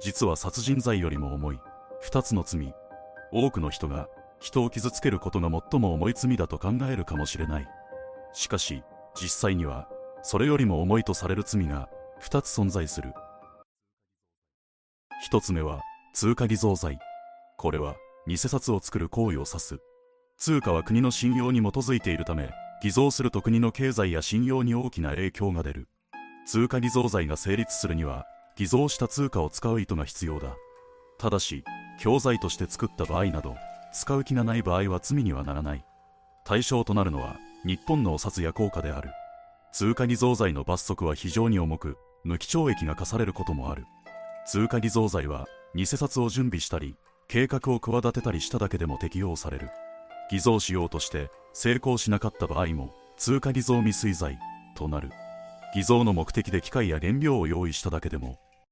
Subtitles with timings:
[0.00, 1.60] 実は殺人罪よりも重い。
[2.00, 2.72] 二つの罪。
[3.32, 4.08] 多くの人が
[4.40, 7.68] 人を傷つけることが最も重い罪だと考えるかもしれない。
[8.32, 8.82] しかし
[9.20, 9.88] 実際には
[10.22, 11.88] それよりも重いとされる罪が
[12.20, 13.12] 二つ存在する。
[15.24, 15.82] 一つ目は
[16.14, 16.98] 通貨偽造罪。
[17.56, 17.96] これは
[18.26, 19.78] 偽札を作る行為を指す。
[20.36, 25.88] 通貨は国の信用に基づいているため偽造すると国の経済や信用に大きな影響が出る。
[26.46, 28.24] 通貨偽造罪が成立するには
[28.58, 30.56] 偽造した通貨を使う意図が必要だ。
[31.16, 31.62] ただし
[32.00, 33.54] 教材として作った場合など
[33.92, 35.84] 使う気がない場合は罪にはならない。
[36.44, 39.10] 対象となるのは日本のお札や硬貨である。
[39.72, 43.84] 通貨偽造罪の罰則は非常に重く無期懲役が課されることもある。
[44.44, 46.96] 通貨偽造罪は偽札を準備したり
[47.28, 49.70] 計画を企てたりしただけでも適用される。
[50.32, 54.36] 偽造しようとして成功しなかった場合も通貨偽造未遂罪
[54.74, 55.10] となる。
[55.76, 58.40] 偽造の目的で機械や原料を用意しただけでも